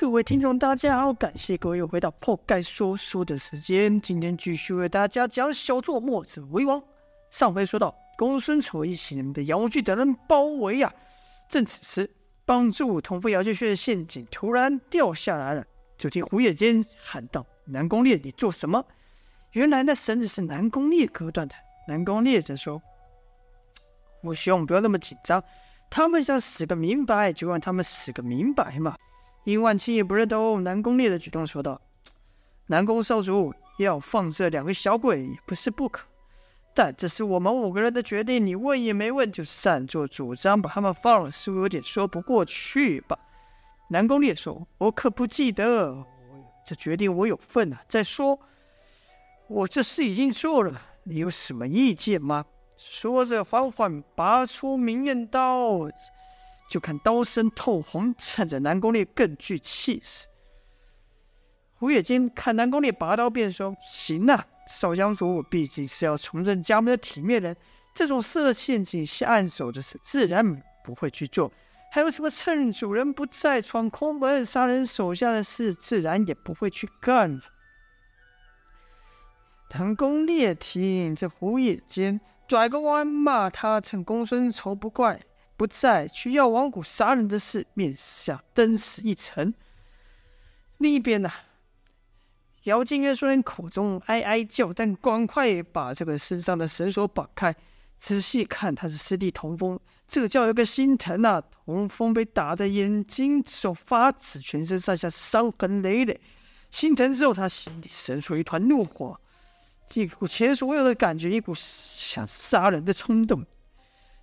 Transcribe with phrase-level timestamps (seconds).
[0.00, 4.00] 各位听众，大家好，感谢各位又回到破盖说书的时间。
[4.00, 6.82] 今天继续为大家讲小作墨子为王。
[7.30, 10.90] 上回说到，公孙丑一行人被杨无惧等人包围、啊。
[11.50, 12.10] 正此时，
[12.46, 15.62] 帮助同父姚建勋的陷阱突然掉下来了。
[15.98, 18.82] 就听胡野间喊道：“南宫烈，你做什么？”
[19.52, 21.54] 原来那绳子是南宫烈割断的。
[21.86, 22.80] 南宫烈则说
[24.24, 25.44] ：“吴兄，不要那么紧张，
[25.90, 28.96] 他们想死个明白，就让他们死个明白嘛。”
[29.50, 31.80] 殷万清也不认同南宫烈的举动，说道
[32.68, 36.06] ：“南宫少主要放这两个小鬼也不是不可，
[36.74, 43.18] 但这是我们五个人的决定，你问也没问就擅作主张把他们放了，似乎有点说不过去吧？”
[43.90, 46.04] 南宫烈说：“我可不记得，
[46.64, 47.80] 这决定我有份啊。
[47.88, 48.38] 再说，
[49.48, 52.44] 我这事已经做了，你有什么意见吗？”
[52.78, 55.90] 说着，缓缓拔出明艳刀。
[56.70, 60.28] 就看刀身透红，趁着南宫烈更具气势。
[61.74, 67.56] 胡野间看南宫烈拔刀，便说：“行啊，少将主，我毕竟是要重振家门的体面人，
[67.92, 71.50] 这种设陷阱下暗手的事，自然不会去做。
[71.90, 77.40] 还有什么趁主人不在闯空门杀人手下的事，自然也不会去干。”
[79.72, 85.20] 南宫烈听这胡野间拐个弯骂他，趁公孙丑不怪。
[85.60, 89.52] 不在去药王谷杀人的事，面下登死一层。
[90.78, 91.30] 另一边呢、
[92.62, 97.54] 姚金渊虽然口中哀哀叫，但赶快把这个身上的绳索绑开，
[97.98, 101.38] 仔细看，他是师弟童风，这叫一个心疼啊！
[101.66, 106.18] 童风被打的眼睛手发紫，全身上下是伤痕累累。
[106.70, 109.20] 心疼之后，他心里生出一团怒火，
[109.92, 113.44] 一股前所未有的感觉，一股想杀人的冲动。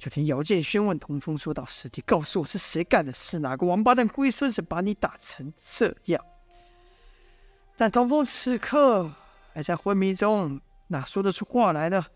[0.00, 3.12] 就听姚建轩问童风说道：“师弟，告诉我是谁干的？
[3.12, 6.24] 是哪个王八蛋龟孙子把你打成这样？”
[7.76, 9.12] 但童风此刻
[9.52, 12.06] 还在昏迷中，哪说得出话来呢？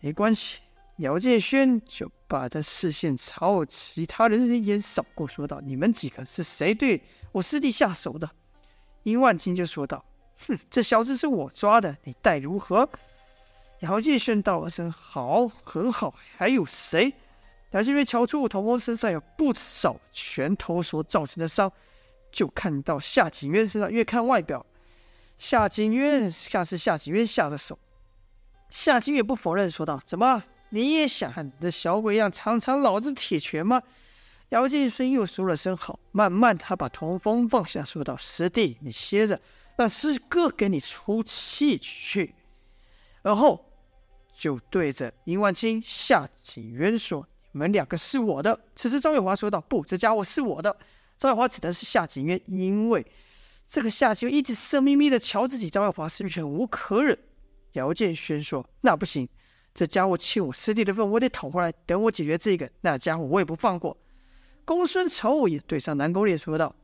[0.00, 0.60] 没关系，
[0.98, 7.02] 姚建轩就把他视线朝其他人一眼扫过，说道：“你们几个是谁对
[7.32, 8.30] 我师弟下手的？”
[9.04, 10.04] 殷万金就说道
[10.48, 12.86] ：“哼，这小子是我抓的，你待如何？”
[13.84, 17.12] 姚建轩道了声“好，很好。”还有谁？
[17.72, 21.70] 姚建轩瞧出童风身上有不少拳头所造成的伤，
[22.32, 24.64] 就看到夏景渊身上，越看外表，
[25.38, 27.78] 夏景渊像是夏景渊下的手。
[28.70, 33.82] 夏景渊不否认，说道：“怎么，你也想和你的小鬼一样尝尝老子铁拳吗？”
[34.50, 39.38] 姚建轩又说了声“好”，慢慢他把童风放下，说道：“师弟，你歇着，
[39.76, 42.34] 让师哥给你出气去。”
[43.22, 43.66] 而后。
[44.36, 50.76] 就对着殷万清、夏景渊说：“你们两个是我的。”此时张月华说道：“不，这家伙是我的。”
[51.16, 53.06] 张月华指的是夏景渊，因为
[53.68, 57.16] 这个夏景渊一直色眯眯的瞧自己，张月华是忍无可忍。
[57.72, 59.28] 姚建轩说：“那不行，
[59.72, 61.72] 这家伙欠我师弟的份，我得讨回来。
[61.86, 63.96] 等我解决这个，那家伙我也不放过。”
[64.66, 66.74] 公孙丑也对上南宫烈说道：“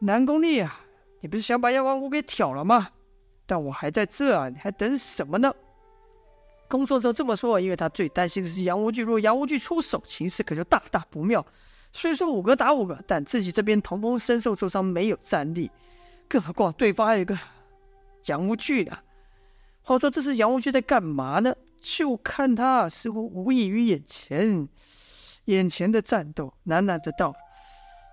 [0.00, 0.84] 南宫烈啊，
[1.20, 2.90] 你不是想把药王谷给挑了吗？
[3.46, 5.54] 但我还在这啊，你还等什么呢？”
[6.74, 9.02] 公孙丑这么说，因为他最担心的是杨无惧。
[9.02, 11.46] 如果杨无惧出手，情势可就大大不妙。
[11.92, 15.70] 虽说五个打五个，但自己这边童风身受重伤，没有战力，
[16.28, 17.38] 更何况对方还有一个
[18.24, 18.98] 杨无惧呢？
[19.82, 21.54] 话说这是杨无惧在干嘛呢？
[21.80, 24.68] 就看他似乎无异于眼前，
[25.44, 27.32] 眼前的战斗，喃喃的道：“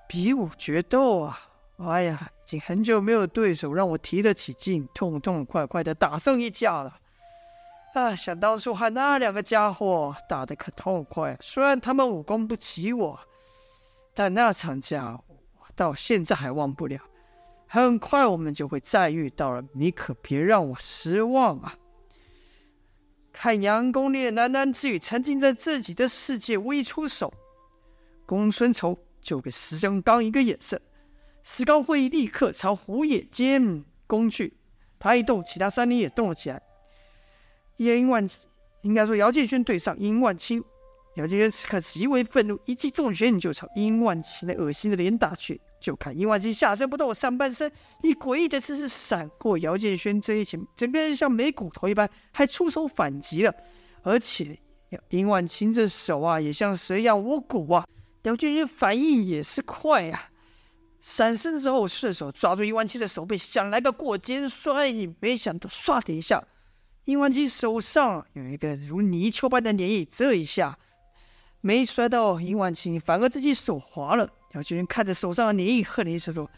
[0.08, 1.40] 比武决斗啊！
[1.78, 7.00] 哎呀，已经很久没有对手让我提得起劲，痛痛快快的打上一架了。”
[7.94, 13.20] 啊，想当初和那两个家伙打得可痛快，虽然他们武功不及我，
[14.14, 17.00] 但那场架我到现在还忘不了。
[17.68, 21.76] 很快我们就会再遇到了，你可别让我失望啊！
[23.34, 27.34] 看杨公烈喃喃自语，沉浸在自己的世界，无意出手。
[28.26, 30.82] 公孙丑就给石刚刚一个眼色，
[31.44, 34.58] 石刚会立刻朝胡野间攻去。
[35.00, 36.62] 他一动，其他三人也动了起来。
[37.86, 38.28] 殷万，
[38.82, 40.64] 应该说姚建轩对上殷万青，
[41.16, 45.60] 姚建轩此刻极为愤怒，一记重拳就朝殷万青那恶心的脸打去。
[45.80, 47.72] 就看殷万青下身不动，上半身
[48.04, 53.52] 以诡异的姿势闪过姚建轩这一拳，整个人像没骨头一般，还出手反击了。
[54.04, 54.60] 而且
[55.10, 57.84] 殷万青这手啊，也像蛇一样无骨啊。
[58.24, 60.30] 姚建轩反应也是快啊，
[61.00, 66.44] 闪身之后顺手抓住殷万青的手背，想来个过肩摔，没想到唰的一下。
[67.06, 70.78] 殷万青手上有一个如泥鳅般的粘液，这一下
[71.60, 74.30] 没摔到殷万青，反而自己手滑了。
[74.54, 76.50] 姚建轩看着手上的粘液，恨了一声说：“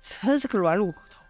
[0.00, 1.22] 真是个软骨头，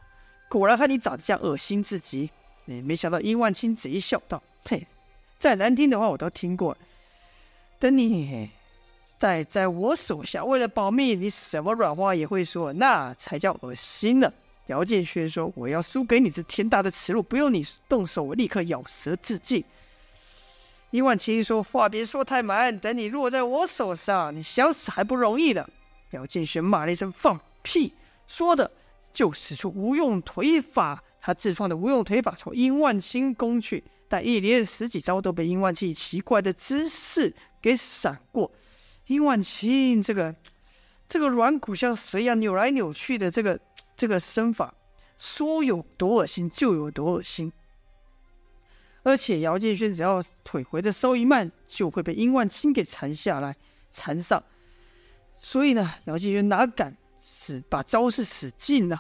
[0.49, 2.31] 果然和你长得像，恶心至极。”，
[2.67, 4.87] 没想到殷万青贼笑道：“嘿，
[5.39, 6.77] 再难听的话我都听过。
[7.79, 8.51] 等你
[9.19, 14.31] 待在我手下，为了保命，你什么软话也会说，那才叫恶心呢。”
[14.71, 19.65] 姚建轩说：“我要输给你这天大的耻辱，不用你动手，我立刻咬舌自尽。”
[20.93, 25.69] 殷万青说：“话别说太满，等你落在我手上，你想死还不容易呢。”
[26.13, 27.93] 姚建轩骂了一声：“放屁！”
[28.29, 28.71] 说的
[29.13, 38.49] 就使出无用腿法，他自创的无用腿法朝殷万青攻去，但一连十几招都被殷万青以奇怪的姿势给闪过。
[39.07, 40.33] 殷万青这个
[41.09, 43.59] 这个软骨像蛇一样扭来扭去的这个
[44.01, 44.73] 这个身法，
[45.19, 47.53] 说有多恶心就有多恶心。
[49.03, 53.55] 而且姚建轩只要腿回的稍一慢，就会被殷万清给缠下来，
[53.93, 54.43] 缠上。
[55.37, 58.99] 所以呢，姚建轩哪敢使把招式使尽呢？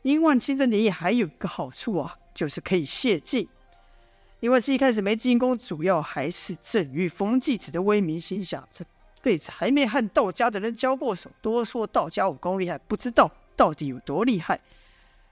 [0.00, 3.46] 殷万清这里还有一个好处啊，就是可以泄劲。
[4.40, 8.82] 殷万青一开始没进攻，主要还是正于风继子的威名，心想这
[9.20, 14.58] 辈子还没和道家的人交过手，多说道家武功厉害，不知道到底有多厉害。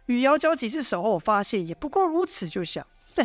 [0.05, 3.25] 与姚交几次手后，发现也不过如此，就想，对。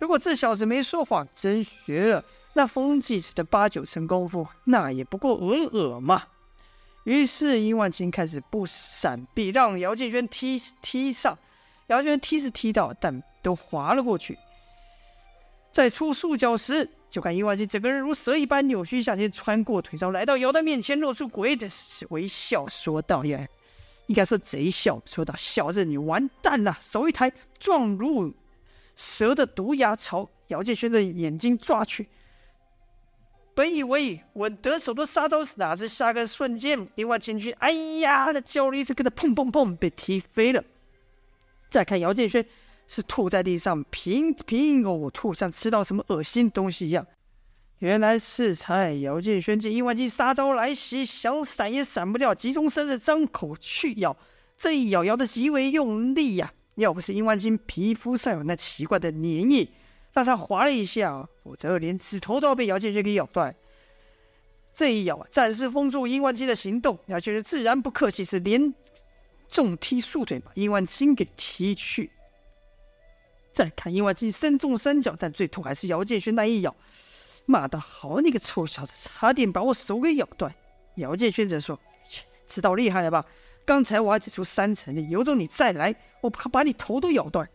[0.00, 2.24] 如果这小子没说谎，真学了
[2.54, 6.24] 那风继子的八九成功夫，那也不过尔尔嘛。
[7.04, 11.38] 于是殷万青开始不闪避，让姚建轩踢踢上。
[11.88, 14.38] 姚建轩踢是踢到，但都滑了过去。
[15.72, 21.68] 在出束脚时，就看殷万青整个人如蛇一般扭曲向前，穿过腿上，来到姚的面前，露出诡异的
[22.10, 23.46] 微笑，说道：“呀，
[24.10, 26.76] 应该说贼笑，说道：小子，你完蛋了！
[26.80, 28.34] 手一抬，状如。”
[28.96, 32.08] 蛇的毒牙朝姚建轩的眼睛抓去，
[33.54, 37.70] 本以为稳得手的杀招，哪知下个瞬间，另外前去，哎
[38.00, 40.62] 呀的叫了一声，给他砰砰砰被踢飞了。
[41.70, 42.44] 再看姚建轩
[42.88, 47.06] 是吐在地上，频频呕吐，像吃到什么恶心东西一样。
[47.80, 54.14] 原来是才姚建轩见殷万青杀招来袭，想闪也闪不掉，急中生智，张口去咬，
[54.54, 59.66] 这一咬咬得极为用力呀、要不是殷万青皮肤上有那奇怪的粘液，
[60.12, 63.54] 让他滑了一下，否则连指头都要被姚建轩给咬断。
[64.74, 66.98] 这一咬啊，暂时封住殷万青的行动。
[67.06, 68.74] 姚建轩自然不客气，是连
[69.48, 72.10] 重踢数腿把殷万青给踢去。
[73.52, 76.76] 再看殷万青身中三脚，但最痛还是姚建轩那一咬，
[77.50, 80.54] 骂得好，你个臭小子，差点把我手给咬断。
[80.94, 83.26] 姚建轩则说：“切，知道厉害了吧？”
[83.66, 87.48] 刚才我还只出三成力，有种你再来，我怕把你头都咬断。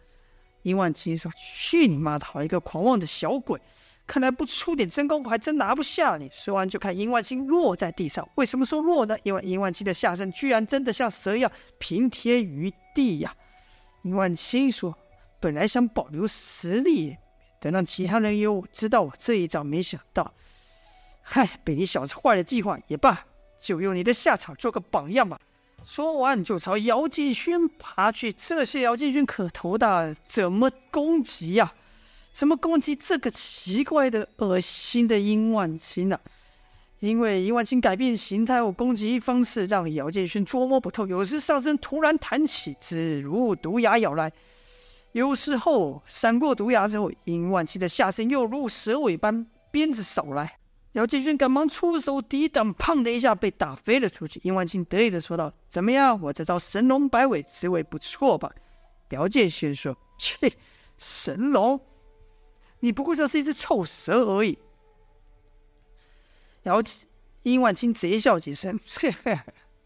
[0.62, 3.60] 殷万青说：“去你妈的，好一个狂妄的小鬼！
[4.08, 8.28] 看来不出点真功夫，还真拿不下你。”说完就看殷万青落在地上。
[8.36, 9.18] 为什么说落呢？
[9.24, 13.36] 因为殷万青的下身居然真的像蛇一样平贴于地呀！
[14.04, 14.96] 殷万青说
[15.42, 17.18] ：“本来想保留实力，
[17.60, 20.34] 等让其他人有知道我这一招，没想到，
[21.22, 23.26] 嗨，被你小子坏了计划也罢，
[23.60, 25.40] 就用你的下场做个榜样吧。”
[25.84, 28.34] 说完，就朝姚建轩爬去。
[28.34, 31.74] 这些姚建轩可头大，怎么攻击呀、
[32.32, 36.20] 怎么攻击这个奇怪的、恶心的殷万青呢、
[37.02, 41.06] 因为殷万青改变形态后攻击方式，让姚建轩捉摸不透。
[41.06, 44.28] 有时上身突然弹起，只如毒牙咬来；
[45.16, 50.60] 有时候闪过毒牙之后，殷万青的下身又如蛇尾般鞭子扫来。
[50.92, 54.42] 姚建勋赶忙出手抵挡，砰的一下被打飞了出去。
[54.44, 58.52] 殷万青得意的说道：“怎么样，我这招神龙摆尾，滋味不错吧？”
[59.12, 60.52] 姚建勋说：“切，
[60.98, 61.80] 神龙，
[62.82, 64.60] 你不过就是一只臭蛇而已。”
[66.64, 66.84] 姚
[67.44, 69.40] 殷万青贼笑几声：“嘿嘿，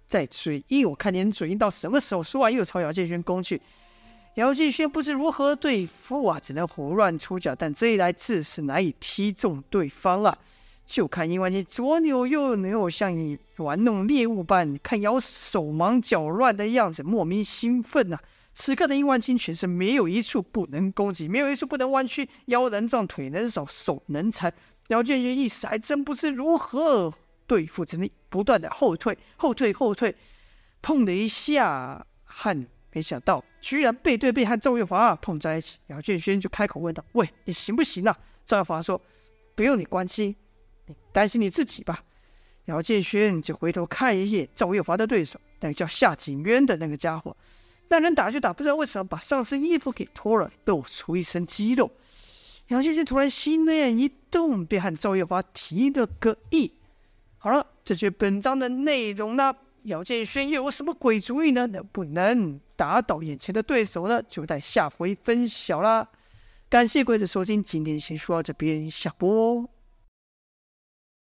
[0.07, 3.61] 在嘴硬，我看你能嘴硬到什么时候？”说完又朝姚建勋攻去。
[4.35, 10.37] 姚建勋不知如何对付啊，只能胡乱出脚，但这一来自是难以踢中对方了。
[10.85, 18.17] 就看殷万金左扭右扭，像你玩弄猎物般，看姚手忙脚乱的样子，莫名兴奋呐、
[18.53, 24.51] 此刻的殷万金全身没有一处不能攻击，没有一处不能弯曲，腰能撞，腿能扫，手能缠。
[24.87, 27.13] 姚建勋一时还真不知如何
[27.45, 30.15] 对付，只能不断的后退，后退，后退。
[30.81, 35.77] 砰的一下，汗没想到居然背对背和赵月华碰在一起。
[35.87, 38.99] 姚建勋就开口问道：“喂，你行不行啊？”赵月华说
[39.55, 40.35] ：“不用你关心。”
[40.87, 42.03] 你担心你自己吧。
[42.65, 47.35] 姚建轩就回头看一眼赵月华的对手，那个叫夏景渊的那个家伙。
[47.89, 51.89] 那人打就打，不知道为什么把上身衣服给脱了，露出一身肌肉。
[52.67, 56.71] 姚建轩突然心念一动，便和赵月华提了个议。
[57.39, 59.55] 好了，这就是本章的内容了。
[59.83, 61.67] 姚建轩又有什么鬼主意呢？
[61.67, 64.21] 能不能打倒眼前的对手呢？
[64.23, 66.07] 就待下回分晓啦。
[66.69, 69.69] 感谢各位的收听，今天先说到这边，下播。